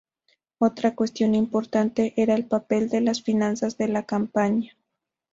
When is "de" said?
2.89-3.01, 3.77-3.87